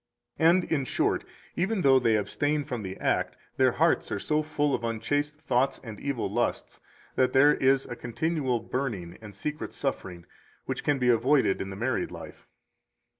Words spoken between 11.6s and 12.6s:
in the married life.